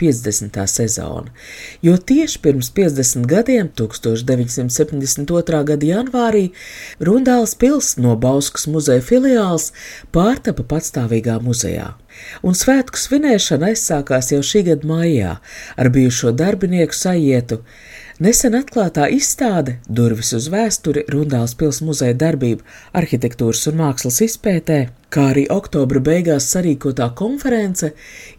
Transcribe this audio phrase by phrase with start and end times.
[0.00, 0.66] 50.
[0.70, 1.32] sezona,
[1.82, 5.62] jo tieši pirms 50 gadiem, 1972.
[5.70, 6.50] gada janvārī,
[7.00, 9.72] Rundāls pils no Bauskas muzeja filiāls
[10.12, 11.94] pārtapa patstāvīgā muzejā.
[12.46, 15.36] Un svētku svinēšana aizsākās jau šī gada maijā
[15.76, 17.60] ar bijušo darbinieku sajietu.
[18.16, 22.64] Nesen atklātā izstāde Durvis uz vēsturi Rundāls pils muzeja darbība
[22.96, 24.78] arhitektūras un mākslas izpētē,
[25.12, 27.90] kā arī oktobra beigās sarīkotā konference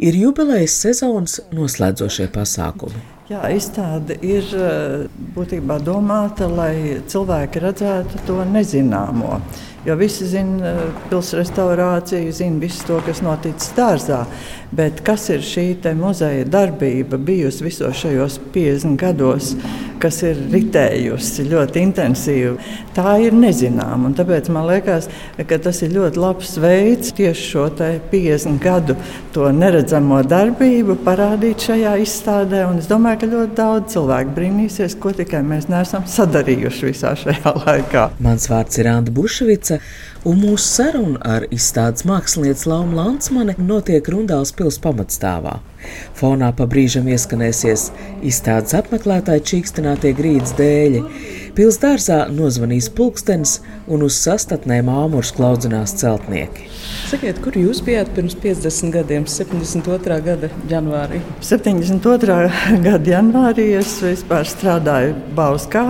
[0.01, 3.16] ir jubilejas sezonas noslēdzošie pasākumi.
[3.27, 5.01] Jā, izstāde ir eh,
[5.35, 9.41] būtībā domāta, lai cilvēki redzētu to nezināmo.
[9.83, 10.79] Jo visi zina eh,
[11.11, 14.21] pilsētas restaurāciju, zina visu to, kas noticis dārzā.
[14.71, 19.53] Bet kas ir šī muzeja darbība bijusi visos šajos 50 gados,
[19.99, 22.55] kas ir ritējusi ļoti intensīvi?
[22.95, 24.11] Tā ir nezināma.
[24.17, 25.07] Tāpēc man liekas,
[25.37, 27.69] ka tas ir ļoti labs veids tieši šo
[28.11, 28.97] 50 gadu
[29.55, 32.65] neredzamo darbību parādīt šajā izstādē.
[32.67, 37.53] Un es domāju, ka ļoti daudz cilvēku brīnīsies, ko tikai mēs neesam sadarījuši visā šajā
[37.63, 38.03] laikā.
[38.23, 39.79] Mans vārds ir Anna Bušvica
[40.27, 45.57] un mūsu saruna ar izstādes mākslinieci Laumu Lansmani notiek Rundāls pils pamatstāvā.
[46.17, 47.89] Fonā pa brīžam ieskanēsies
[48.25, 51.03] izstādes apmeklētāji čīkstinātie grīdas dēļi.
[51.57, 53.55] Pils dārzā nozvanīs pulkstenis
[53.89, 56.67] un uz sastatnēm āmurs klaudzinās celtnieki.
[57.09, 60.19] Sakiet, kur jūs bijāt pirms 50 gadiem, 72.
[60.21, 61.23] gada janvārī?
[61.41, 62.35] 72.
[62.85, 65.87] gada janvārī es vispār strādāju Bauskā,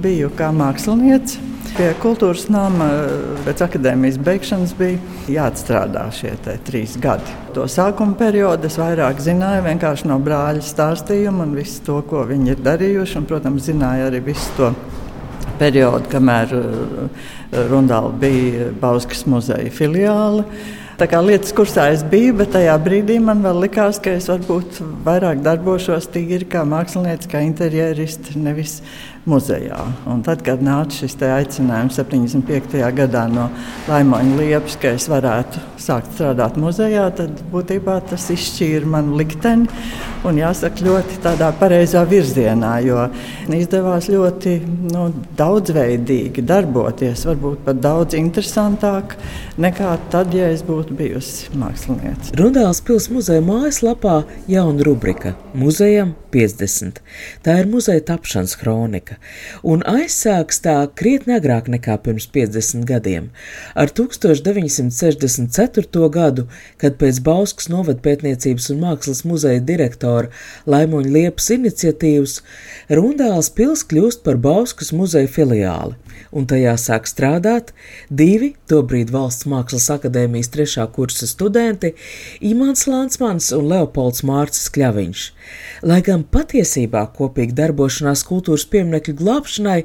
[0.00, 1.50] biju kā māksliniece.
[1.74, 2.88] Pie kultūras nama
[3.44, 4.96] pēc akadēmijas beigšanas bija
[5.36, 6.32] jāatstrādā šie
[6.64, 7.36] trīs gadi.
[7.54, 12.56] To sākuma periodu es vairāk zināju vienkārši no brāļa stāstījuma un visu to, ko viņi
[12.56, 13.20] ir darījuši.
[13.20, 14.72] Un, protams, zināju arī visu to
[15.60, 17.24] periodu, kamēr uh,
[17.70, 20.46] Rundāla bija Bauskas muzeja filiāle.
[21.00, 25.40] Tā kā lietas kursā es biju, bet tajā brīdī man likās, ka es varbūt vairāk
[25.46, 28.82] darbošos tīri kā mākslinieks, kā interjerists, nevis
[29.28, 29.78] muzejā.
[30.10, 32.78] Un tad, kad nāca šis aicinājums 75.
[32.96, 33.48] gadā no
[33.88, 39.68] Laimoņa Liepas, ka es varētu sākt strādāt muzejā, tad būtībā tas izšķīra manu likteni
[40.28, 43.06] un jāsaka ļoti tādā pareizā virzienā, jo
[43.56, 44.56] izdevās ļoti
[44.92, 45.06] nu,
[45.38, 49.16] daudzveidīgi darboties, varbūt pat daudz interesantāk
[49.60, 52.34] nekā tad, ja es būtu bijusi mākslinieca.
[52.40, 57.00] Rundāls pils muzeja mājaslapā jauna rubrika- Muzejam 50.
[57.44, 59.09] Tā ir muzeja tapšanas kronika,
[59.62, 63.24] un aizsāks tā krietni agrāk nekā pirms 50 gadiem,
[63.74, 66.08] ar 1964.
[66.16, 66.42] gadu,
[66.80, 70.26] kad pēc Bauskas novatpētniecības un mākslas muzeja direktora
[70.70, 72.34] Laimoņa Liepas iniciatīvas
[72.90, 75.94] Rundāls pils kļūst par Bauskas muzeja filiāli
[76.30, 77.72] un tajā sāk strādāt
[78.10, 81.94] divi tobrīd valsts mākslas akadēmijas trešā kursa studenti-
[82.52, 85.24] Imants Lansmans un Leopolds Mārcis Kļaviņš.
[85.82, 89.84] Lai gan patiesībā kopīgi darbošanās kultūras pieminekļu glābšanai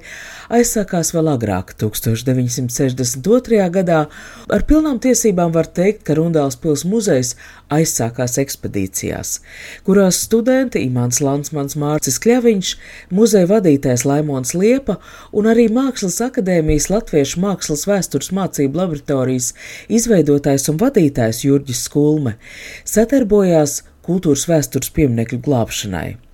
[0.49, 3.69] aizsākās vēl agrāk, 1962.
[3.69, 4.07] gadā,
[4.49, 7.35] ar pilnām tiesībām var teikt, ka Rundāls pils muzejs
[7.73, 9.39] aizsākās ekspedīcijās,
[9.87, 12.73] kurās studenti Imants Lansmans Mārcis Kļaviņš,
[13.15, 14.99] muzeja vadītājs Laimons Liepa
[15.33, 19.53] un arī Mākslas akadēmijas Latviešu mākslas vēstures mācību laboratorijas
[19.87, 22.37] izveidotājs un vadītājs Jurģis Skulme
[22.85, 26.24] sadarbojās kultūras vēstures pieminekļu glābšanai.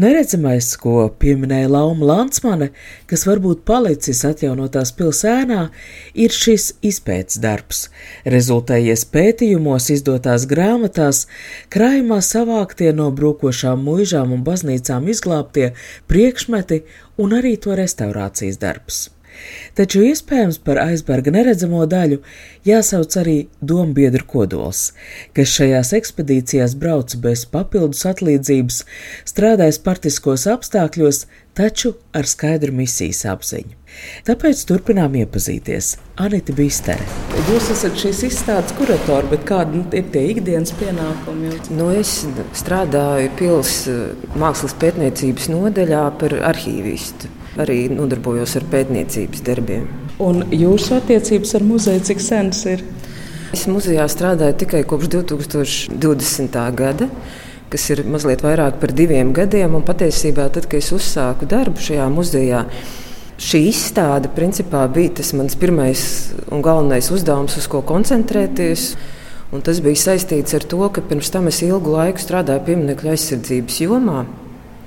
[0.00, 2.70] Neredzamais, ko pieminēja Lauma Lansmane,
[3.10, 5.60] kas varbūt palicis atjaunotās pilsēnā,
[6.14, 7.88] ir šis izpētes darbs,
[8.36, 11.24] rezultējies pētījumos, izdotās grāmatās,
[11.74, 15.72] krājumā savāktie no brūkošām muižām un baznīcām izglābtie
[16.10, 16.84] priekšmeti
[17.22, 19.04] un arī to restaurācijas darbs.
[19.78, 22.20] Taču iespējams par aizberga neredzamo daļu
[22.68, 24.90] jāsauc arī dombiedru kodols,
[25.36, 28.82] kas šajās ekspedīcijās brauca bez papildus atlīdzības,
[29.30, 31.24] strādājis partiskos apstākļos,
[31.54, 33.76] taču ar skaidru misijas apziņu.
[34.26, 35.92] Tāpēc turpinām iepazīties.
[36.22, 37.04] Anita Bistere.
[37.46, 41.54] Jūs esat šīs izstādes kuratori, bet kādi ir tie ikdienas pienākumi?
[41.78, 42.16] Nu, es
[42.58, 47.30] strādāju pilsētas mākslas pētniecības nodaļā par arhīvistu
[47.60, 49.86] arī nodarbojos ar pētniecības darbiem.
[50.22, 52.84] Un jūsu attiecības ar muzeju cik senas ir?
[53.54, 56.60] Es muzejā strādāju tikai kopš 2020.
[56.74, 57.10] gada
[57.74, 59.72] kas ir mazliet vairāk par diviem gadiem.
[59.74, 62.60] Un patiesībā, tad, kad es uzsāku darbu šajā muzejā,
[63.34, 66.00] Šī izstāde principā bija tas mans pirmais
[66.54, 68.92] un galvenais uzdevums, uz ko koncentrēties.
[69.50, 73.80] Un tas bija saistīts ar to, ka pirms tam es ilgu laiku strādāju pieminiektu aizsardzības
[73.82, 74.22] jomā.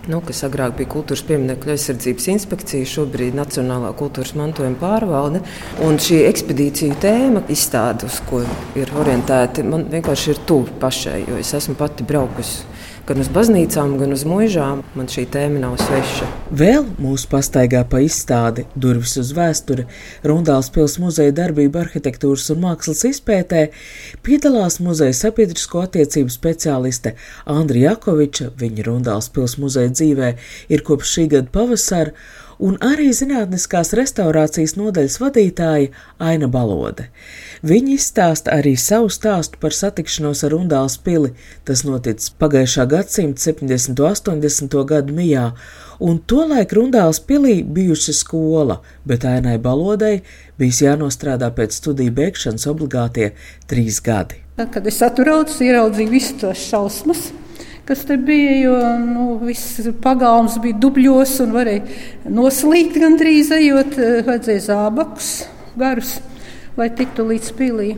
[0.07, 5.42] Nu, kas agrāk bija Kultūras pieminiektu aizsardzības inspekcija, šobrīd Nacionālā kultūras mantojuma pārvalde.
[5.83, 8.39] Un šī ekspedīciju tēma, izstāde, uz ko
[8.80, 12.63] ir orientēta, man vienkārši ir tuva pašai, jo es esmu pati braukusi
[13.07, 14.81] gan uz baznīcām, gan uz mūžām.
[14.98, 16.27] Man šī tēma nav sveša.
[16.59, 19.86] Vēl mūsu pastaigā pa izstādi Durvis uz vēsturi
[20.27, 23.69] Rundāls pils muzeja darbība arhitektūras un mākslas izpētē
[24.27, 27.15] piedalās muzeja sabiedrisko attiecību speciāliste
[27.54, 28.51] Andrija Jakoviča.
[28.59, 30.33] Viņa Rundāls pils muzeja dzīvē
[30.75, 32.15] ir kopš šī gada pavasara
[32.59, 37.07] un arī zinātniskās restaurācijas nodaļas vadītāja Aina Balode.
[37.68, 41.33] Viņa izstāsta arī savu stāstu par satikšanos ar Undāls pili.
[41.65, 43.94] Tas noticis pagājušā gadsimta 70.
[43.98, 44.77] un 80.
[44.89, 45.51] gadu mijā,
[46.00, 50.21] un tolaik Rundāls pilī bijusi skola, bet Ainai Balodei
[50.57, 53.33] bijis jānostrādā pēc studiju beigšanas obligātie
[53.69, 54.44] trīs gadi.
[54.57, 57.27] Kad es atraucu, ieraudzīju visu tos šausmas,
[57.88, 58.56] kas te bija.
[58.62, 63.98] Jo nu, viss pagalms bija dubļos un varēja noslīgt gandrīz ejot.
[63.98, 65.31] Eh, vajadzēja zābakus
[65.78, 66.18] garus
[66.78, 67.89] lai tiktu līdz pilī.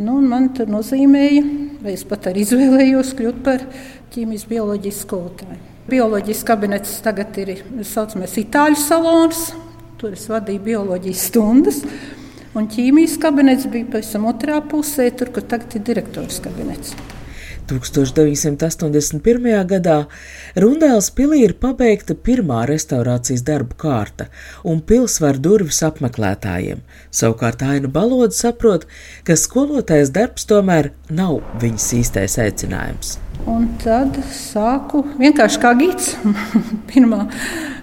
[0.00, 1.42] Nu, man tur nozīmēja,
[1.82, 3.66] vai es pat arī izvēlējos kļūt par
[4.14, 5.60] ķīmijas bioloģijas skolotāju.
[5.90, 9.48] Bioloģijas kabinets tagad ir saucamais itāļu salons.
[10.00, 11.82] Tur es vadīju bioloģijas stundas.
[12.56, 16.94] Un ķīmijas kabinets bija pavisam otrā pusē, tur, kur tagad ir direktors kabinets.
[17.72, 19.64] 1981.
[19.70, 19.98] gadā
[20.60, 24.28] Rundēls pilī ir pabeigta pirmā restaurācijas darbu kārta
[24.68, 26.82] un pilsvar durvis apmeklētājiem.
[27.10, 28.86] Savukārt Aina Baloda saprot,
[29.24, 33.16] ka skolotājas darbs tomēr nav viņas īstais aicinājums.
[33.48, 36.12] Un tad sāku vienkārši kā gids.
[36.92, 37.24] Pirmā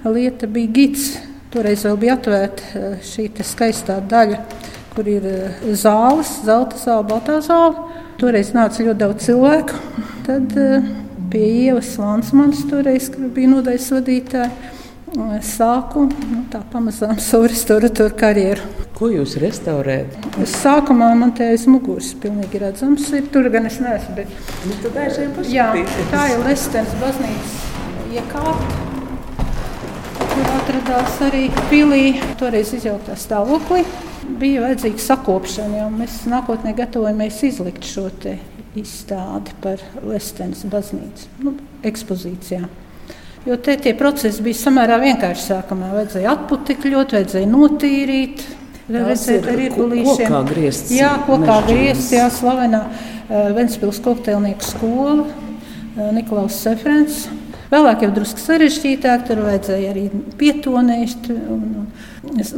[0.06, 1.10] lieta bija gids.
[1.50, 4.44] Toreiz vēl bija atvērta eh, šī skaistā daļa,
[4.94, 7.99] kur ir eh, zāles, zelta zāle, baltā zāle.
[8.19, 9.77] Toreiz nāca ļoti daudz cilvēku.
[10.25, 10.88] Tad eh,
[11.31, 18.18] pie Ievas Lansmanas, toreiz, kad bija nodaļas vadītāja, eh, sāku nu, tā pamazām savu restauratoru
[18.19, 18.68] karjeru.
[19.00, 20.27] Ko jūs restaurējat?
[20.51, 23.31] Sākumā man te aiz muguras pilnīgi redzams ir.
[23.31, 24.36] Tur gan es neesmu, bet
[24.68, 24.75] nu,
[26.12, 27.57] tā ir Lestens baznīcas
[28.12, 28.89] iekārta.
[30.40, 33.82] Tur atradās arī pilī, toreiz izjauktā stāvoklī
[34.40, 38.06] bija vajadzīga sakopšana, jo mēs nākotnē gatavojamies izlikt šo
[38.80, 42.70] izstādi par Lestenes baznīcu nu, ekspozīcijā.
[43.50, 45.92] Jo te tie procesi bija samērā vienkārši sākumā.
[45.98, 48.46] Vajadzēja atputekļot, vajadzēja notīrīt.
[48.96, 50.24] Redzēt, arī pulīšiem.
[50.24, 50.94] Kokā griezts.
[50.96, 57.26] Jā, kokā griezts, jā, slavenā uh, Ventspils kokteilnieku skola, uh, Niklaus Sefrens.
[57.69, 60.07] Vēlāk jau drusku sarežģītāk, tur vajadzēja arī
[60.39, 61.30] pietonēšt.
[61.54, 61.89] Un,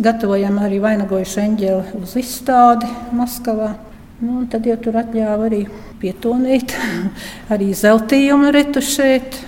[0.04, 3.74] gatavojam arī vainagojušu eņģeli uz izstādi Maskavā.
[4.22, 5.62] Nu, tad jau tur atļāva arī
[6.02, 6.76] pietonēt,
[7.54, 9.40] arī zeltījumu retušēt.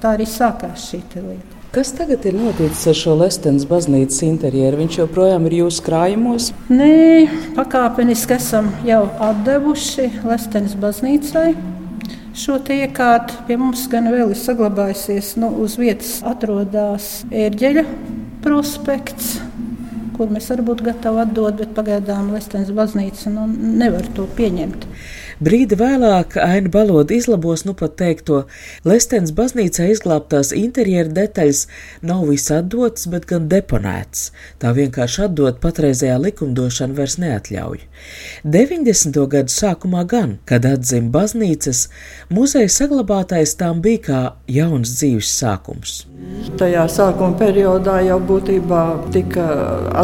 [0.00, 1.58] Tā arī sākās šī lieta.
[1.70, 4.80] Kas tagad ir noticis ar šo Lestenes baznīcas interjeru?
[4.80, 6.48] Viņš joprojām ir jūsu krājumos?
[6.72, 7.28] Nē,
[7.58, 11.52] pakāpeniski esam jau atdevuši Lestenes baznīcai.
[12.36, 15.34] Šo iekārtu pie mums gan vēl ir saglabājusies.
[15.42, 17.86] Nu, uz vietas atrodas ērģeļa
[18.44, 19.38] prospekts
[20.20, 23.46] kur mēs varbūt gatavi atdot, bet pagaidām Lestenes baznīca nu,
[23.80, 24.84] nevar to pieņemt.
[25.40, 28.42] Brīdi vēlāk Aina Baloda izlabos nu pat teikto,
[28.84, 31.62] Lestenes baznīcā izglābtās interjera detaļas
[32.04, 34.26] nav viss atdotas, bet gan deponētas.
[34.60, 37.80] Tā vienkārši atdot patreizējā likumdošana vairs neatļauj.
[38.44, 39.16] 90.
[39.32, 41.86] gadu sākumā gan, kad atzim baznīcas,
[42.28, 44.20] muzeja saglabātais tām bija kā
[44.58, 46.02] jauns dzīves sākums.
[46.60, 48.84] Tajā sākuma periodā jau būtībā
[49.16, 49.48] tika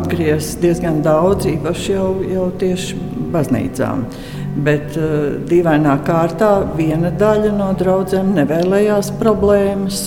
[0.01, 3.05] atgriezts diezgan daudz, īpaši jau, jau tieši
[3.37, 4.09] baznīcām.
[4.57, 10.07] Bet uh, dīvainā kārtā viena daļa no draugiem nevēlējās problēmas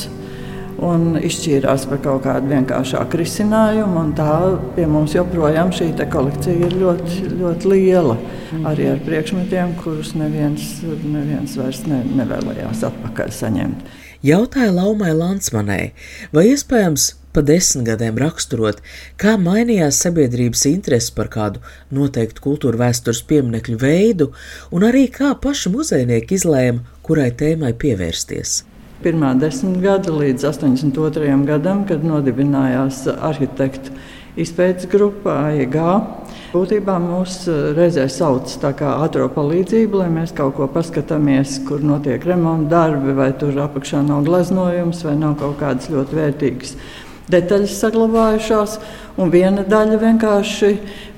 [0.85, 4.03] un izšķīrās par kaut kādu vienkāršāku risinājumu.
[4.17, 4.33] Tā
[4.77, 8.17] pie mums joprojām šī kolekcija ir ļoti, ļoti liela.
[8.69, 13.97] Arī ar priekšmetiem, kurus neviens, neviens vairs ne, nevēlējās atpakaļ saņemt.
[14.25, 15.83] Jautāja Laumai Lansmanai,
[16.35, 18.81] vai iespējams pa desmit gadiem raksturot,
[19.21, 21.63] kā mainījās sabiedrības interese par kādu
[21.95, 24.31] noteiktu kultūra vēstures pieminekļu veidu,
[24.74, 28.63] un arī kā paši muzejnieki izlēma, kurai tēmai pievērsties.
[29.03, 31.36] Pirmā desmitgada līdz 82.
[31.48, 33.95] gadam, kad nodibinājās arhitektu
[34.39, 35.77] izpētes grupa AIG,
[36.50, 37.43] Būtībā mūs
[37.77, 43.27] reizē sauc kā ātrā palīdzību, lai mēs kaut ko paskatāmies, kur notiek remonta darbi, vai
[43.38, 46.74] tur apakšā nav gleznojums, vai nav kaut kādas ļoti vērtīgas
[47.29, 48.75] detaļas saglabājušās,
[49.19, 50.71] un viena daļa vienkārši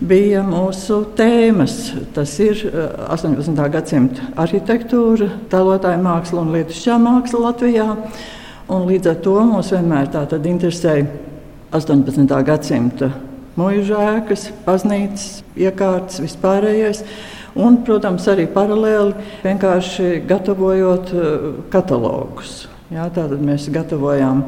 [0.03, 1.77] bija mūsu tēmas.
[2.15, 2.65] Tas ir
[3.07, 3.51] 18.
[3.55, 7.89] Eh, gadsimta arhitektūra, tēlotāja māksla un lietušķā māksla Latvijā.
[8.71, 10.07] Un līdz ar to mums vienmēr
[10.47, 11.07] interesēja
[11.71, 12.43] 18.
[12.47, 13.11] gadsimta
[13.59, 17.03] mūža ēkas, baznīcas, iekārtas, vispārējais.
[17.59, 19.11] Un, protams, arī paralēli
[19.43, 22.67] vienkārši gatavojot eh, katalogus.
[22.91, 24.41] Jā, tātad mēs gatavojām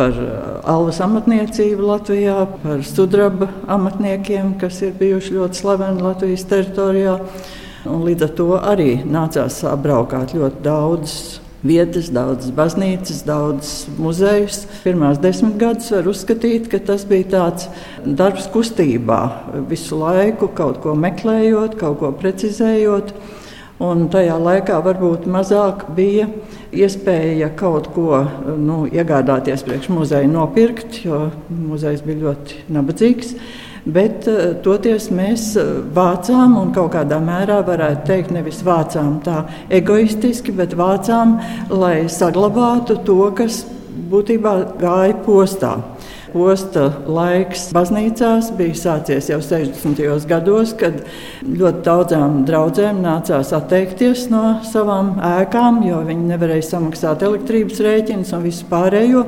[0.00, 0.30] par uh,
[0.64, 7.18] alvas amatniecību Latvijā, par sudraba amatniekiem, kas ir bijuši ļoti slaveni Latvijas teritorijā.
[7.88, 11.14] Un līdz ar to arī nācās apbraukāt ļoti daudz
[11.64, 14.62] vietas, daudzas baznīcas, daudzas muzejus.
[14.84, 17.68] Pirmās desmit gadus var uzskatīt, ka tas bija tāds
[18.04, 19.20] darbs kustībā,
[19.68, 23.12] visu laiku kaut ko meklējot, kaut ko precizējot.
[23.80, 26.26] Un tajā laikā varbūt mazāk bija
[26.68, 28.18] iespēja kaut ko
[28.60, 33.32] nu, iegādāties priekš muzeja nopirkt, jo muzejs bija ļoti nabadzīgs.
[33.88, 39.46] Bet eh, toties mēs eh, vācām un kaut kādā mērā varētu teikt, nevis vācām tā
[39.72, 41.38] egoistiski, bet vācām,
[41.72, 43.62] lai saglabātu to, kas
[44.12, 45.78] būtībā gāja postā.
[46.30, 49.98] Posta laiks baznīcās bija sācies jau 60.
[50.30, 51.00] gados, kad
[51.42, 58.46] ļoti daudzām draudzēm nācās atteikties no savām ēkām, jo viņi nevarēja samaksāt elektrības rēķinus un
[58.46, 59.24] visu pārējo.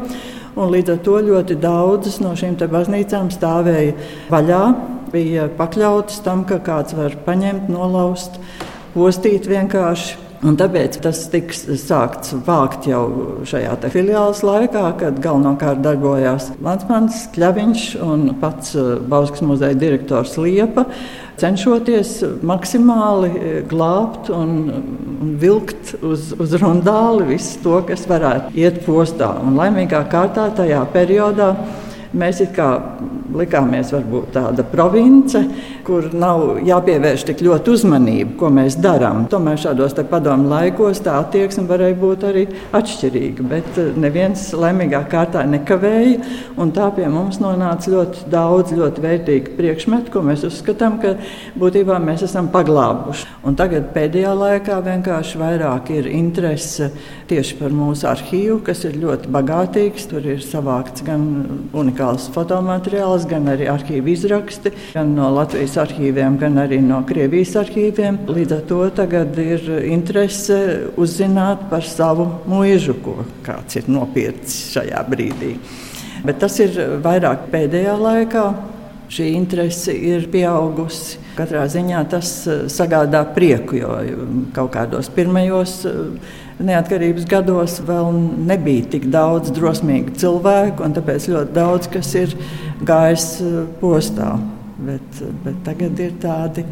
[0.53, 3.97] Un līdz ar to ļoti daudzas no šīm baznīcām stāvēja
[4.31, 4.65] vaļā,
[5.11, 8.39] bija pakļautas tam, ka kāds var paņemt, nolaust,
[8.95, 10.32] postīt vienkārši.
[10.43, 13.03] Un tāpēc tas tiks sākts vākt jau
[13.47, 20.89] šajā filiāles laikā, kad galvenokārt darbojās Lansmans, Kļaviņš un pats uh, Bauskas muzeja direktors Liepa,
[21.39, 24.57] cenšoties maksimāli uh, glābt un,
[25.23, 29.31] un vilkt uz, uz rondāli visu to, kas varētu iet postā.
[29.47, 31.53] Un laimīgā kārtā tajā periodā
[32.13, 32.43] Mēs
[33.33, 35.41] likāmies varbūt tāda province,
[35.87, 39.25] kur nav jāpievērš tik ļoti uzmanība, ko mēs darām.
[39.31, 45.45] Tomēr šādos padomu laikos tā attieksme varēja būt arī atšķirīga, bet eh, neviens laimīgā kārtā
[45.49, 46.19] nekavēja.
[46.73, 51.15] Tā pie mums nonāca ļoti daudz ļoti vērtīgu priekšmetu, ko mēs uzskatām, ka
[51.61, 53.27] būtībā mēs esam paglābuši.
[53.49, 56.89] Un tagad pēdējā laikā vienkārši vairāk ir interese
[57.29, 60.09] tieši par mūsu arhīvu, kas ir ļoti bagātīgs.
[60.11, 61.27] Tur ir savākts gan
[61.77, 68.21] unikāls fotomateriāls, gan arī arhīvu izraksti, gan no Latvijas arhīviem, gan arī no Krievijas arhīviem.
[68.29, 70.59] Līdz ar to tagad ir interese
[71.01, 75.55] uzzināt par savu mūžu, ko kāds ir nopircis šajā brīdī.
[76.23, 78.47] Bet tas ir vairāk pēdējā laikā.
[79.13, 81.19] Šī interese ir pieaugusi.
[81.37, 83.91] Katrā ziņā tas eh, sagādā prieku, jo
[84.57, 88.11] kaut kādos pirmajos uh, neatkarības gados vēl
[88.49, 92.35] nebija tik daudz drosmīgu cilvēku, un tāpēc ļoti daudz kas ir
[92.87, 94.35] gājis eh, postā.
[94.83, 96.65] Bet, bet tagad ir tādi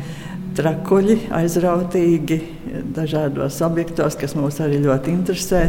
[0.59, 2.39] trakuļi, aizrautīgi
[2.95, 5.63] dažādos objektos, kas mūs arī ļoti interesē.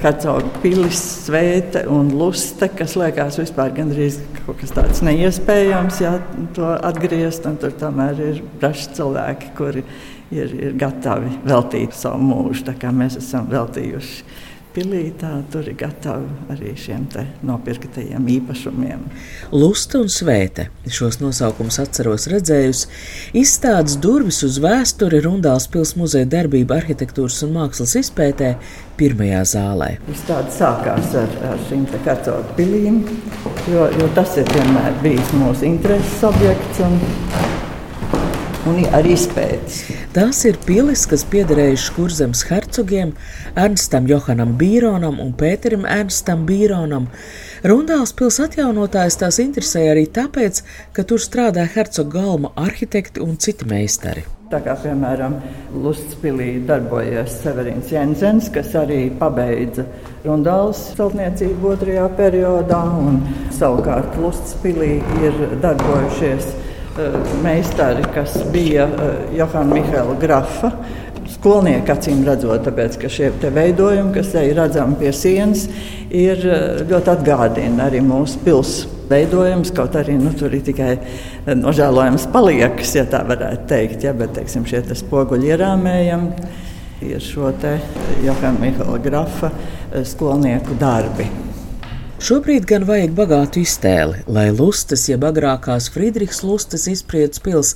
[0.00, 6.14] Hercoga pilis, svēta un luste, kas liekas vispār gandrīz kaut kas tāds neiespējams, ja
[6.56, 7.48] to atgriezt.
[7.60, 9.84] Tur tomēr ir braši cilvēki, kuri
[10.32, 14.48] ir, ir gatavi veltīt savu mūžu, tā kā mēs esam veltījuši.
[14.70, 17.08] Pilītā tur ir gatavi arī šiem
[17.42, 19.00] nopirktajiem īpašumiem.
[19.50, 22.86] Lusta un Svēta šos nosaukumus atceros redzējusi.
[23.40, 28.52] Izstādes durvis uz vēsturi Rundāls pils muzeja darbība arhitektūras un mākslas izpētē
[29.00, 29.90] pirmajā zālē.
[30.12, 33.02] Izstāde sākās ar, ar šīm kacotu pilīm,
[33.72, 36.84] jo, jo tas ir vienmēr bijis mūsu intereses objekts.
[36.86, 37.59] Un
[38.70, 39.82] un arī izpētes.
[40.14, 43.12] Tās ir pilis, kas piederējušas kurzemes hercogiem,
[43.58, 47.08] Ernstam Johanam Bīronam un Pēterim Ernstam Bīronam.
[47.66, 50.62] Rundāls pils atjaunotājs tās interesēja arī tāpēc,
[50.96, 54.24] ka tur strādā hercoga galma arhitekti un citi meistari.
[54.50, 55.36] Tā kā, piemēram,
[55.78, 59.84] Lustspīlī darbojas Severins Jensens, kas arī pabeidza
[60.24, 63.20] Rundāls celtniecību otrajā periodā, un
[63.54, 66.50] savukārt Lustspīlī ir darbojušies
[67.42, 70.72] meistari, kas bija eh, Johana Mihaila Grafa.
[71.30, 75.68] Skolnieki acīm redzot, tāpēc, ka šie veidojumi, kas te ir redzami pie sienas,
[76.10, 80.92] ir eh, ļoti atgādina arī mūsu pilsētu veidojums, kaut arī nu, tur ir tikai
[81.58, 84.06] nožēlojams paliekas, ja tā varētu teikt.
[84.06, 86.50] Ja, bet teiksim, šie spoguļi ierāmējami
[87.10, 87.50] ir šo
[88.22, 89.50] Johana Mihaila Grafa
[90.06, 91.26] skolnieku darbi.
[92.20, 97.70] Šobrīd gan vajag bagātu iztēli, lai lustes, jeb agrākās Friedrichs lustes izpriedus pils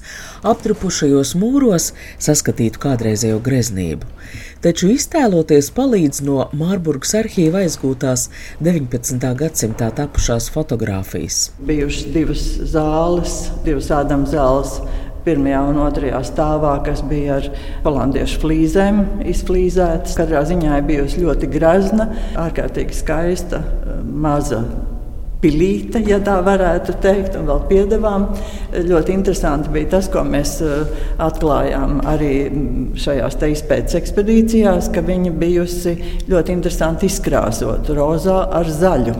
[0.44, 1.86] aptrupušajos mūros
[2.20, 4.04] saskatītu kādreizējo greznību.
[4.60, 8.26] Taču iztēloties palīdz no Mārburgas arhīva aizgūtās
[8.60, 9.24] 19.
[9.40, 11.40] gadsimtā tapušās fotogrāfijas.
[11.64, 12.44] Bijušas divas
[12.76, 14.76] zāles, divas ādams zāles
[15.24, 17.48] pirmajā un otrajā stāvā, kas bija ar
[17.86, 19.00] holandiešu flīzēm
[19.32, 20.16] izflīzētas.
[20.20, 22.10] Katrā ziņā bijusi ļoti grazna,
[22.44, 23.62] ārkārtīgi skaista,
[24.04, 24.62] maza
[25.44, 28.26] pilīte, ja tā varētu teikt, un vēl piedevām.
[28.88, 32.32] Ļoti interesanti bija tas, ko mēs eh, atklājām arī
[33.00, 35.94] šajās izpētes ekspedīcijās, ka viņa bijusi
[36.30, 39.16] ļoti interesanti izkrāsota rozā ar zaļu.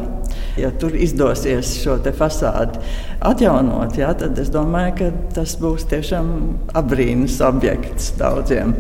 [0.59, 2.79] Ja tur izdosies šo fasādi
[3.26, 6.29] atjaunot, jā, tad es domāju, ka tas būs tiešām
[6.79, 8.75] apbrīnas objekts daudziem.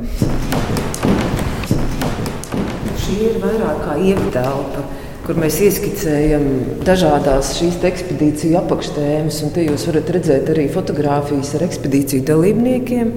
[3.04, 4.86] Šī ir vairāk kā ievtelpa
[5.24, 6.44] kur mēs ieskicējam
[6.84, 9.40] dažādas šīs ekspedīciju apakštēmas.
[9.54, 13.14] Te jūs varat redzēt arī fotogrāfijas ar ekspedīciju dalībniekiem.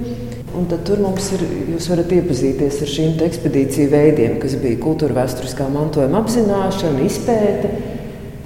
[0.58, 5.20] Un tad tur mums ir, jūs varat iepazīties ar šīm ekspedīciju veidiem, kas bija kultūra
[5.20, 7.74] vēsturiskā mantojuma apzināšana, izpēta,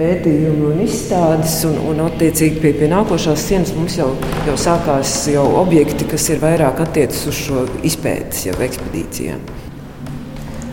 [0.02, 1.62] pētījumi un izstādes.
[1.70, 4.10] Un, un attiecīgi pie, pie nākošās sienas mums jau,
[4.50, 9.71] jau sākās jau objekti, kas ir vairāk attiecas uz šo izpētes ekspedīcijām.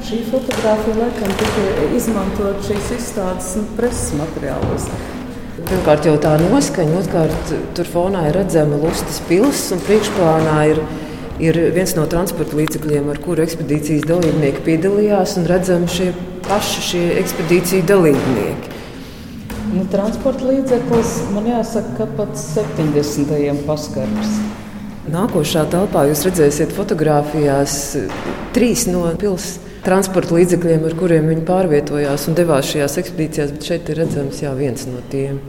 [0.09, 4.87] Šī fotografija laikam tika izmantot šīs izstādes preses materiālos.
[5.59, 10.81] Pirmkārt, jau tā noskaņa, otrkārt, tur fonā ir redzama Lustas pilsēta, un priekšplānā ir,
[11.51, 16.09] ir viens no transporta līdzekļiem, ar kuru ekspedīcijas dalībnieki piedalījās, un redzami šie
[16.49, 18.75] paši šie ekspedīciju dalībnieki.
[19.75, 23.61] Nu, transporta līdzeklis man jāsaka, ka pat 70.
[23.69, 24.41] paskarbs.
[25.13, 27.81] Nākošā telpā jūs redzēsiet fotografijās
[28.57, 33.89] trīs no pilsētas transporta līdzekļiem, ar kuriem viņi pārvietojās un devās šajās ekspedīcijās, bet šeit
[33.89, 35.41] ir redzams jā, viens no tiem.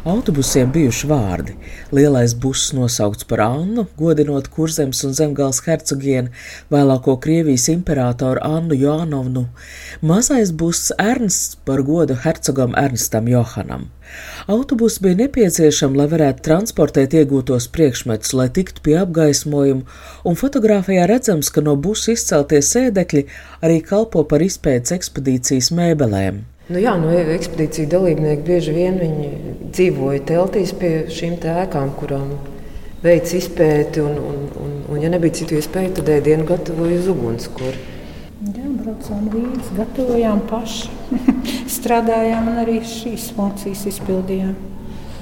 [0.00, 1.54] Autobusiem bijuši vārdi.
[1.92, 6.30] Lielais buss nosaukts par Annu, godinot kurzemes un zemgāles hercogienu,
[6.72, 9.42] vēlāko Krievijas imperatoru Annu Joanovnu.
[10.00, 13.90] Mazais buss Ernsts par godu hercogam Ernstam Johanam.
[14.48, 19.84] Autobusi bija nepieciešami, lai varētu transportēt iegūtos priekšmetus, lai tiktu pie apgaismojuma,
[20.24, 23.26] un fotografijā redzams, ka no busa izceltie sēdekļi
[23.60, 26.40] arī kalpo par izpētes ekspedīcijas mēbelēm.
[26.70, 28.98] Nu jā, no nu, ekspedīciju dalībnieki bieži vien
[29.74, 32.28] dzīvoja teltīs pie šīm ēkām, kurām
[33.02, 34.04] veids izpēti.
[34.04, 37.74] Un, un, un, un, ja nebija citu iespēju, tad ēdienu gatavoja uz ugunskura.
[38.54, 40.94] Jā, braucām līdzi, gatavojām paši.
[41.80, 44.54] Strādājām un arī šīs funkcijas izpildījām.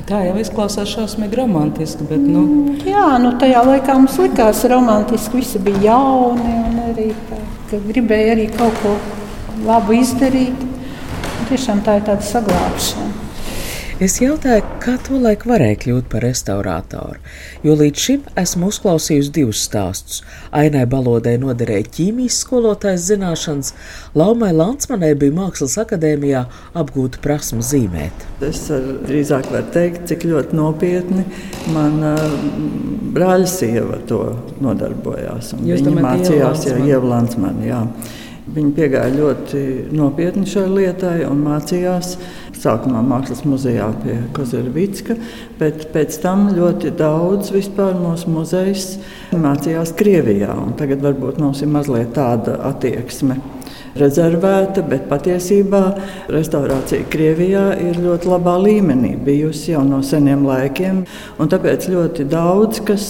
[0.09, 2.05] Tā jau izklausās šausmīgi romantiski.
[2.13, 2.45] Bet, nu...
[2.45, 5.41] Mm, jā, nu tajā laikā mums likās romantiski.
[5.41, 8.99] Visi bija jauni un arī tā, gribēja arī kaut ko
[9.65, 10.69] labu izdarīt
[11.49, 13.29] tiešām tā ir tāda saglabāšana.
[13.99, 17.17] Es jautāju, kā to laiku varēja kļūt par restaurātoru,
[17.67, 20.21] jo līdz šim esmu uzklausījusi divus stāstus.
[20.55, 23.73] Ainai Balodai noderēja ķīmijas skolotājas zināšanas,
[24.15, 26.45] Laumai Lansmanai bija Mākslas akadēmijā
[26.79, 28.23] apgūta prasme zīmēt.
[28.47, 31.27] Es drīzāk varu teikt, cik ļoti nopietni
[31.75, 32.15] mana
[33.19, 34.23] brāļa sieva to
[34.63, 35.57] nodarbojās.
[35.59, 37.83] Viņa mācījās jau Ieva Lansmanā.
[38.55, 39.61] Viņa piegāja ļoti
[39.93, 42.15] nopietni šai lietai un mācījās
[42.59, 45.19] sākumā Mākslas muzejā pie Kozervicka,
[45.61, 48.89] bet pēc tam ļoti daudz vispār mūsu muzejas
[49.37, 50.57] mācījās Krievijā.
[50.81, 53.39] Tagad varbūt mums ir mazliet tāda attieksme
[54.01, 55.83] rezervēta, bet patiesībā
[56.33, 61.05] restaurācija Krievijā ir ļoti labā līmenī bijusi jau no seniem laikiem.
[61.39, 63.09] Tāpēc ļoti daudz kas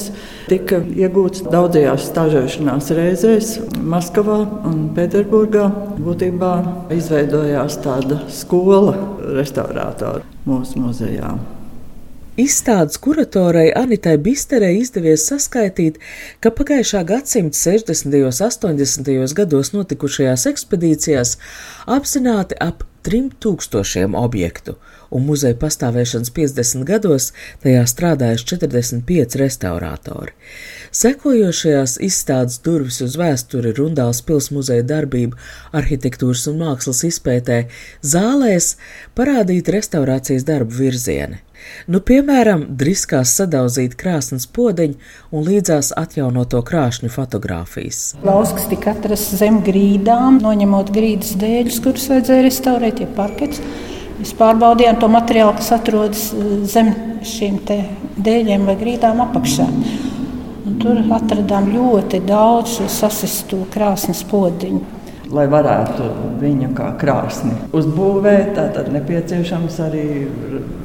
[0.49, 5.69] tika iegūts daudzajās stāžēšanās reizēs Maskavā un Pēterburgā.
[6.01, 6.55] Būtībā
[6.97, 8.97] izveidojās tāda skola
[9.37, 11.37] restaurātoru mūsu muzejā.
[12.39, 15.97] Izstādes kuratorai Anitai Bisterei izdevies saskaitīt,
[16.39, 18.15] ka pagājušā gadsimta 60.
[18.15, 19.33] un 80.
[19.41, 21.33] gados notikušajās ekspedīcijās
[21.97, 24.77] apzināti ap 3000 objektu,
[25.11, 27.33] un muzeja pastāvēšanas 50 gados
[27.65, 30.37] tajā strādājuši 45 restaurātori.
[30.95, 35.35] Sekojošajās izstādes durvis uz vēsturi Rundāls pilsmuzeja darbību
[35.83, 37.65] arhitektūras un mākslas izpētē
[38.15, 38.77] zālēs
[39.19, 41.43] parādīti restaurācijas darbu virzieni.
[41.89, 44.97] Nu, piemēram, driskās sadauzīt krāsnes podeņu
[45.33, 48.03] un līdzās atjaunoto krāšņu fotografijas.
[48.27, 53.63] Lauskas tika atrasts zem grīdām, noņemot grīdas dēļus, kurus vajadzēja restaurēt, ja parkets.
[54.19, 56.93] Mēs pārbaudījām to materiālu, kas atrodas eh, zem
[57.23, 57.61] šīm
[58.19, 59.67] dēļiem vai grīdām apakšā.
[60.69, 64.98] Un tur atradām ļoti daudz sasistu krāsnes podziņu.
[65.35, 66.05] Lai varētu
[66.41, 68.55] viņu kā krāsni uzbūvēt.
[68.57, 70.05] Tad nepieciešams arī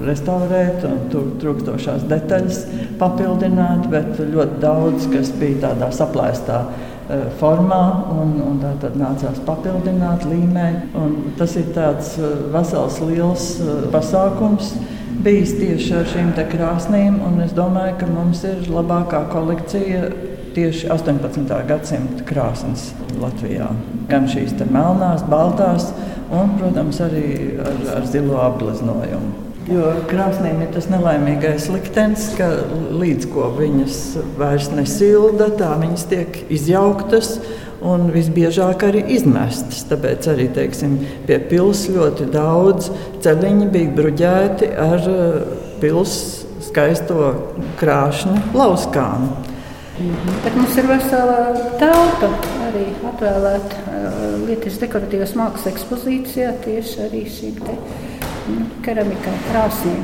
[0.04, 2.64] restaurēt un tur trūkstošās detaļas
[3.02, 7.84] papildināt, bet ļoti daudz, kas bija tādā saplēstā e, formā,
[8.16, 10.98] un, un tā tad nācās papildināt, līmēt.
[11.40, 14.76] Tas ir tāds e, vesels liels e, pasākums.
[15.24, 20.08] Bijis tieši ar šīm krāsnīm, un es domāju, ka mums ir labākā kolekcija
[20.56, 21.54] tieši 18.
[21.70, 23.70] gadsimta krāsnes Latvijā.
[24.10, 25.92] Gan šīs melnās, baltās,
[26.34, 29.44] un, protams, arī ar, ar zilo apgleznojumu.
[29.72, 32.50] Jo krāsnīm ir tas nelaimīgais liktenis, ka
[33.00, 34.00] līdz ko viņas
[34.36, 37.38] vairs nesilda, tā viņas tiek izjauktas
[37.84, 39.86] un visbiežāk arī izmestas.
[39.88, 42.92] Tāpēc arī teiksim, pie pilsētas ļoti daudz
[43.24, 45.40] ceļiņi bija bruģēti ar eh,
[45.84, 47.32] pilsētas skaisto
[47.80, 49.28] krāšņu lauskām.
[50.04, 50.42] Mhm.
[50.44, 51.38] Bet mums ir vesela
[51.80, 52.28] telpa
[52.68, 57.76] arī atvēlēta uh, Lietuvas dekoratīvas mākslas ekspozīcijā tieši arī šīm te,
[58.52, 60.02] nu, keramikām, krāsnīm.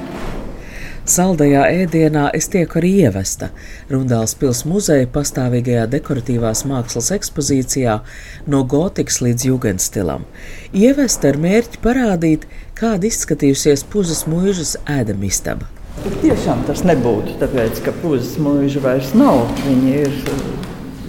[1.10, 3.50] Saldajā ēdienā es tieku arī ievesta
[3.90, 7.98] Rundāls pils muzeja pastāvīgajā dekoratīvās mākslas ekspozīcijā
[8.54, 10.30] no gotikas līdz jugendstilam.
[10.70, 12.48] Ievesta ar mērķi parādīt,
[12.80, 15.79] kāda izskatījusies puzas mūžas ēdamistaba.
[16.00, 19.42] Tur tiešām tas nebūtu, tāpēc ka pūzes mūža vairs nav.
[19.66, 20.14] Viņi ir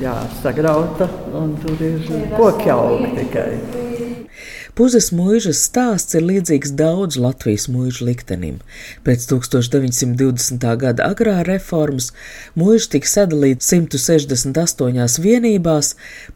[0.02, 2.02] jā, sagrauta un tur ir
[2.34, 3.89] koki augi tikai.
[4.80, 8.54] Puzes mūžas stāsts ir līdzīgs daudz Latvijas mūžu liktenim.
[9.04, 10.62] Pēc 1920.
[10.80, 12.06] gada agrā reformas
[12.56, 15.90] mūža tika sadalīta 168 vienībās.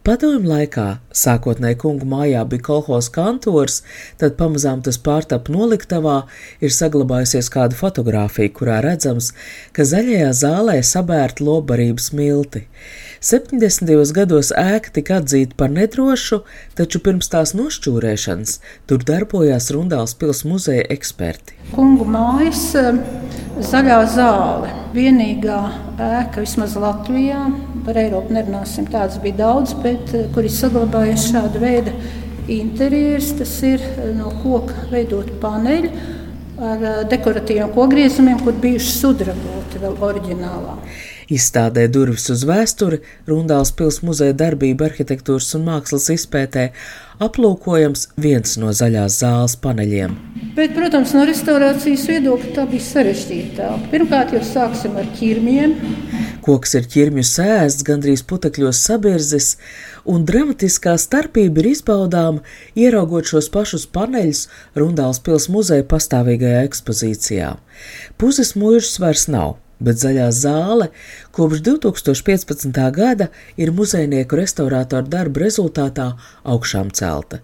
[0.04, 0.84] Padomju laikā
[1.16, 3.78] sākotnēji kungu mājā bija kolhos kantors,
[4.20, 6.18] tad pamazām tas pārtap noliktavā,
[6.60, 9.32] ir saglabājusies kāda fotografija, kurā redzams,
[9.72, 12.66] ka zaļajā zālē sabērta lobarības milti.
[13.24, 13.88] 70.
[14.12, 16.42] gados ēka tika atzīta par nedrošu,
[16.76, 18.58] taču pirms tās nošķūrēšanas
[18.90, 21.56] tur darbojās Rundāls pils muzeja eksperti.
[21.72, 22.98] Kungu mājas eh,
[23.64, 24.74] zaļā zāle.
[24.92, 25.60] Vienīgā
[26.04, 27.46] ēka vismaz Latvijā,
[27.86, 31.96] par Eiropu nerunāsim, tādas bija daudz, bet eh, kur ir saglabājies šāda veida
[32.52, 35.94] interjers, tas ir eh, no koka veidot paneļi
[36.60, 40.76] ar dekoratīviem kokgriezumiem, kur bijuši sudraboti vēl oriģinālā.
[41.32, 46.70] Izstādē Durvis uz vēsturi Rundāls pils muzeja darbība arhitektūras un mākslas izpētē
[47.24, 50.16] aplūkojams viens no zaļās zāles paneļiem.
[50.56, 53.70] Bet, protams, no restaurācijas viedokļa tā bija sarežģītā.
[53.92, 55.74] Pirmkārt, jau sāksim ar ķirmiem.
[56.44, 59.54] Koks ir ķirmju sēsts, gandrīz putekļos sabirzis,
[60.04, 62.44] un dramatiskā starpība ir izbaudāma,
[62.76, 67.54] ieraugot šos pašus paneļus Rundāls pils muzeja pastāvīgajā ekspozīcijā.
[68.20, 70.90] Puzes mūžas vairs nav bet zaļā zāle
[71.34, 72.70] kopš 2015.
[72.94, 76.10] gada ir muzejnieku restaurātoru darba rezultātā
[76.44, 77.40] augšām celta.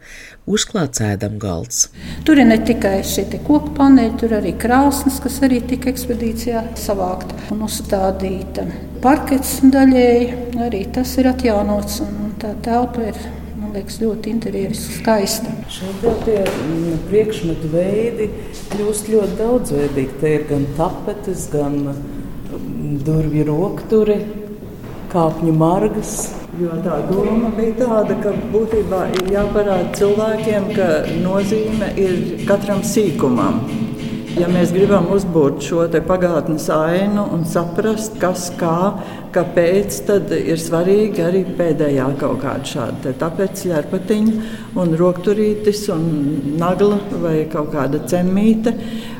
[0.50, 1.88] Uzklāts ēdam galds.
[2.26, 7.50] Tur ir ne tikai šie koku paneļi, tur arī krāsnes, kas arī tika ekspedīcijā savākta
[7.54, 8.66] un uzstādīta.
[9.00, 13.20] Parkets daļēji arī tas ir atjaunots un tā telpa ir
[13.70, 15.52] man liekas, ļoti interjeriski skaista.
[15.70, 18.30] Šeit jau tie mm, priekšmetu veidi
[18.72, 20.16] kļūst ļoti daudzveidīgi.
[20.20, 21.78] Te ir gan tapetes, gan
[23.06, 24.18] durvju rokturi,
[25.12, 26.14] kāpņu margas.
[26.60, 30.88] Jo tā doma bija tāda, ka būtībā ir jāparāda cilvēkiem, ka
[31.22, 33.62] nozīme ir katram sīkumam.
[34.40, 38.94] Ja mēs gribam uzbūvēt šo pagātnes ainu un saprast, kas kā,
[39.34, 44.46] kāpēc, tad ir svarīgi arī pēdējā kaut kāda šāda tapeciņa, arpatiņa
[44.80, 46.08] un rokturītis un
[46.56, 48.72] nagla vai kaut kāda cemīte.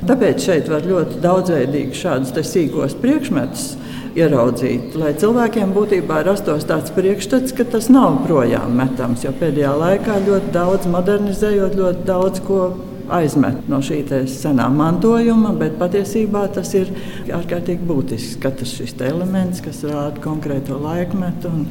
[0.09, 3.75] Tāpēc šeit var ļoti daudzveidīgi šādus sīkos priekšmetus
[4.17, 9.27] ieraudzīt, lai cilvēkiem būtībā rastos tāds priekšstats, ka tas nav projām metams.
[9.27, 12.71] Jo pēdējā laikā ļoti daudz modernizējot, ļoti daudz ko
[13.17, 16.91] aizmet no šī senā mantojuma, bet patiesībā tas ir
[17.37, 18.39] ārkārtīgi būtisks.
[18.43, 21.67] Katrs šis elements, kas rāda konkrēto laikmetu un,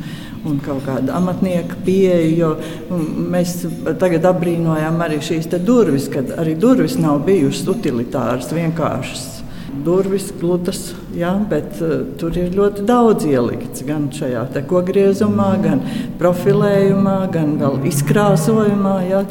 [0.49, 2.53] un kaut kādu amatnieku pieeju.
[3.33, 3.57] Mēs
[4.01, 9.27] tagad apbrīnojam arī šīs durvis, kad arī durvis nav bijušas utilitāras, vienkāršas
[9.83, 13.83] durvis, glutas, ja, bet uh, tur ir ļoti daudz ielikts.
[13.87, 15.83] Gan šajā kokgriezumā, gan
[16.19, 18.95] profilējumā, gan vēl izkrāsojumā.
[19.09, 19.23] Ja,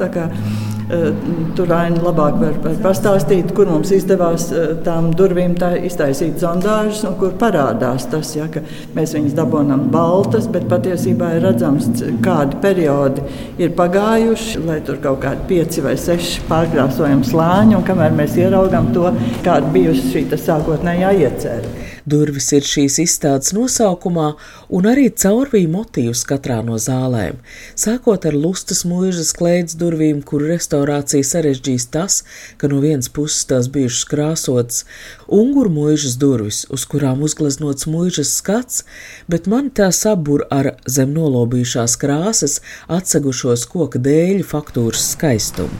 [0.88, 4.46] Tur Aina labāk var, var pastāstīt, kur mums izdevās
[4.86, 8.62] tām durvīm tā iztaisīt zondāžus un kur parādās tas, ja, ka
[8.96, 11.90] mēs viņus dabūjam baltas, bet patiesībā ir redzams,
[12.24, 13.26] kādi periodi
[13.60, 18.88] ir pagājuši, lai tur kaut kādi pieci vai seši pārkrāsojami slāņi, un kamēr mēs ieraugām
[18.96, 19.12] to,
[19.44, 21.76] kāda bijusi šī sākotnējā iecerē.
[22.08, 24.30] Durvis ir šīs izstādes nosaukumā
[24.72, 27.36] un arī caurvīja motīvs katrā no zālēm.
[27.76, 32.22] Sākot ar lustas mūžas klēdes durvīm, kuru restaurācija sarežģīs tas,
[32.58, 34.84] ka no vienas puses tās bijušas krāsotas,
[35.26, 38.84] unguru mūžas durvis, uz kurām uzgleznots mūžas skats,
[39.28, 45.74] bet man tās apbur ar zem nolobījušās krāsas atsegušos koka dēļu faktūras skaistumu.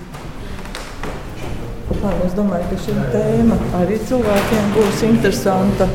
[1.99, 5.89] Tā, es domāju, ka šī tēma arī cilvēkiem būs interesanta.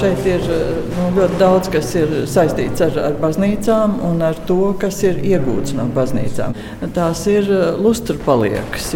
[0.00, 0.44] Šeit ir
[0.94, 5.74] nu, ļoti daudz, kas ir saistīts ar, ar baznīcām un ar to, kas ir iegūts
[5.76, 6.54] no baznīcām.
[6.96, 8.94] Tās ir uh, lustru paliekas.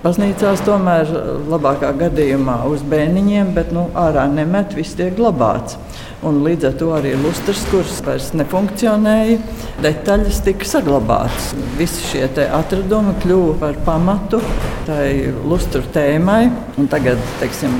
[0.00, 1.12] Baznīcās tomēr
[1.52, 5.76] labākā gadījumā uz bēniņiem, bet nu, ārā nemet, viss tiek glabāts.
[6.20, 9.38] Un līdz ar to arī lustras, kuras vairs nefunkcionēja,
[9.80, 11.54] detaļas tika saglabātas.
[11.78, 14.42] Visi šie atradumi kļuva par pamatu
[14.84, 16.42] tai lustru tēmai.
[16.76, 17.72] Un tagad, teiksim,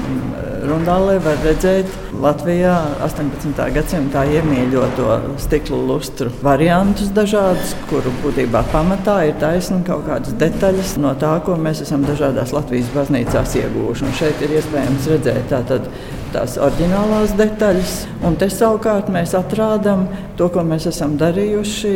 [0.70, 1.88] Rundālē var redzēt
[2.20, 2.72] Latvijā
[3.04, 3.60] 18.
[3.76, 11.12] gadsimtā iemīļoto stikla lustru variantus dažādus, kuru būtībā pamatā ir taisni kaut kādas detaļas no
[11.20, 14.08] tā, ko mēs esam dažādās Latvijas baznīcās ieguvuši.
[14.08, 15.92] Un šeit ir iespējams redzēt tātad
[16.34, 17.94] tās oriģinālās detaļas.
[18.26, 20.06] Un te savukārt mēs atrādām
[20.38, 21.94] to, ko mēs esam darījuši,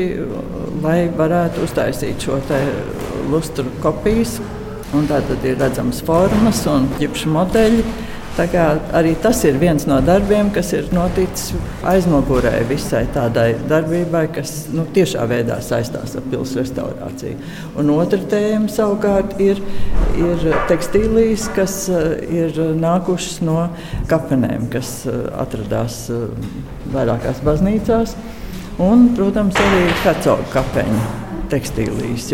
[0.85, 2.41] lai varētu uztaisīt šo
[3.33, 4.39] lustru kopijas.
[4.95, 7.87] Un tā tad ir redzamas formas un ģipšu modeļi.
[8.35, 11.53] Arī tas ir viens no darbiem, kas ir noticis
[11.87, 17.39] aizmugurē visai tādai darbībai, kas nu, tiešā veidā saistās ar pilsētu restaurāciju.
[17.79, 19.63] Un otra tēma savukārt ir,
[20.19, 23.69] ir tekstīlijas, kas eh, ir nākušas no
[24.11, 26.25] kapenēm, kas eh, atradās eh,
[26.95, 28.17] vairākās baznīcās,
[28.83, 32.31] un, protams, arī hercogu kapeņu tekstīlijas.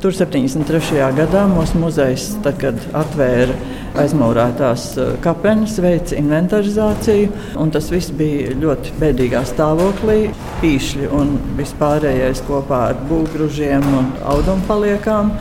[0.00, 0.96] Tur 73.
[1.12, 3.56] gadā mūsu muzejs, atvēra
[4.00, 10.30] aizmūrētās eh, kapenes, veica inventarizāciju, un tas viss bija ļoti bēdīgā stāvoklī.
[10.62, 15.34] Pīšļi un vispārējais kopā ar būvgrūžiem un audumu paliekām.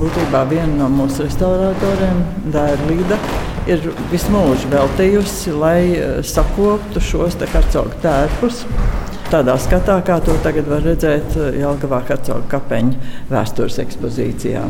[0.00, 2.22] Būtībā viena no mūsu restauratoriem,
[2.54, 3.18] Dāra Līda,
[3.70, 8.64] ir visu mūžu veltījusi, lai eh, sakoptu šos hercogu tērpus
[9.32, 14.64] tādā skatā, kā to tagad var redzēt eh, Jelgavā Hercoga kapeņa vēstures ekspozīcijā.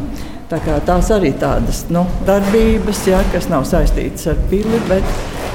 [0.48, 5.10] Tā tās arī tādas nu, darbības, ja, kas nav saistītas ar pili, bet,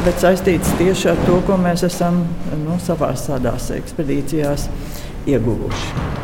[0.05, 2.21] bet saistītas tieši ar to, ko mēs esam
[2.65, 4.69] nu, savā tādās ekspedīcijās
[5.33, 6.22] ieguvuši.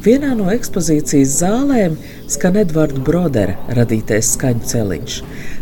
[0.00, 1.98] Vienā no ekspozīcijas zālēm
[2.32, 5.16] skan Edvards Brodera radītais skaņu celiņš.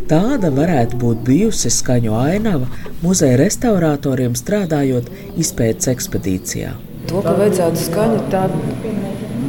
[0.07, 2.69] Tāda varētu būt bijusi skaņu ainava
[3.03, 5.11] muzeja restauratoriem strādājot
[5.43, 6.71] izpētes ekspedīcijā.
[7.11, 8.63] To, ka vajadzētu skaņu tādu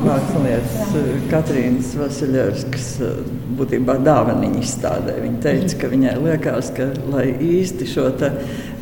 [0.08, 3.22] mākslinieces eh, Katrīnas Vasiljevskas eh,
[3.60, 5.20] būtībā dāvaniņu izstādē.
[5.24, 8.08] Viņa teica, ka viņai liekas, ka, lai īsti šo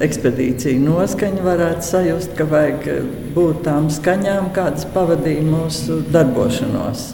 [0.06, 2.90] ekspedīciju noskaņu varētu sajust, ka vajag
[3.36, 7.10] būt tām skaņām, kādas pavadīja mūsu darbošanos.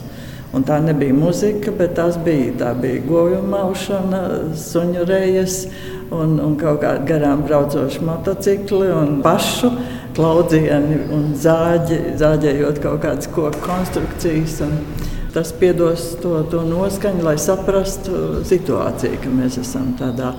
[0.53, 4.19] Un tā nebija muzika, bet tās bija, tā bija govju maušana,
[4.53, 5.63] suņu rejas
[6.13, 9.71] un, un kaut kādi garām braucoši motocikli un pašu
[10.13, 14.59] klaudzieni un zāģi, zāģējot kaut kādas koku konstrukcijas.
[15.33, 20.35] Tas piedos to, to noskaņu, lai saprastu situāciju, ka mēs esam tādā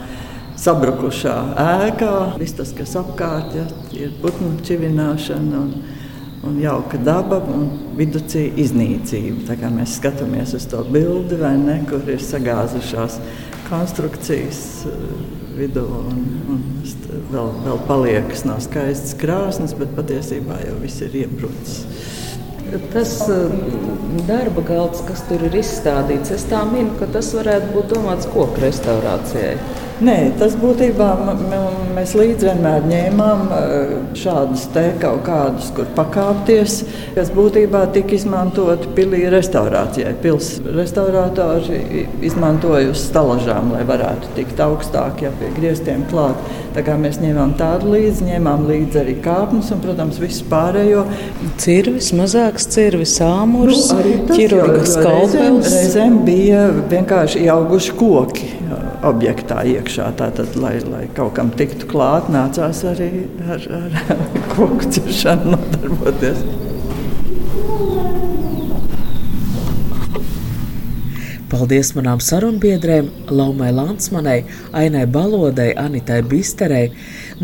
[0.60, 2.14] sabrukušā ēkā.
[2.38, 3.66] Viss tas, kas apkārt ja,
[3.98, 5.64] ir putnu čivināšana.
[5.64, 6.00] Un,
[6.44, 7.66] un jauka daba, un
[7.98, 9.46] vidusceļā iznīcība.
[9.48, 13.18] Tā kā mēs skatāmies uz to bildi, ne, kur ir sagāzušās
[13.70, 14.60] konstrukcijas
[15.58, 15.86] vidū.
[16.12, 16.22] Un,
[16.54, 16.62] un
[17.32, 21.93] vēl, vēl paliekas nav skaistas krāsnes, bet patiesībā jau viss ir iebrucis.
[22.94, 23.50] Tas eh,
[24.28, 28.62] darba galds, kas tur ir izstādīts, es tā minu, ka tas varētu būt domāts koku
[28.64, 29.56] restaurācijai.
[30.04, 31.10] Nē, tas būtībā
[31.94, 33.44] mēs līdzi vienmēr ņēmām
[34.18, 36.80] šādus te kaut kādus, kur pakāpties,
[37.16, 40.14] kas būtībā tika izmantoti pilī restaurācijai.
[40.22, 46.40] Pils restaurātori izmantoja uz stalažām, lai varētu tikt augstāk, ja pie griestiem klāt.
[46.74, 51.04] Tā kā mēs ņēmām tādu līdzi, ņēmām līdzi arī kāpnes un, protams, visu pārējo.
[51.62, 55.38] Cirvis, mazāks cirvis, āmurs, nu, ķirurga skalpels.
[55.38, 58.50] Reizēm, reizēm bija vienkārši auguši koki
[59.08, 60.10] objektā iekšā.
[60.18, 63.10] Tātad, lai, lai kaut kam tiktu klāt, nācās arī
[63.46, 63.98] ar, ar
[64.54, 66.44] koku ciršanu nodarboties.
[71.52, 74.38] Paldies manām sarunbiedrēm, Laumai Lansmanai,
[74.74, 76.88] Ainai Balodai, Anitai Bisterei.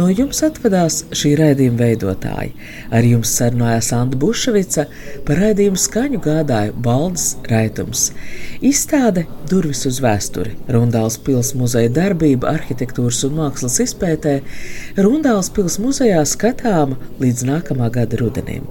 [0.01, 2.55] No jums atvadās šī raidījuma veidotāji.
[2.97, 4.87] Ar jums sarunājās Anna Bušvica,
[5.29, 8.09] par raidījumu skaņu gādāja Baldas Raitums.
[8.65, 14.41] Izstāde Durvis uz vēsturi, Rundāls pils muzeja darbība arhitektūras un mākslas izpētē,
[14.99, 18.71] Rundāls pils muzejā skatāma līdz nākamā gada rudenim.